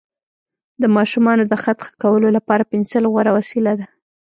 [0.81, 3.85] د ماشومانو د خط ښه کولو لپاره پنسل غوره وسیله ده.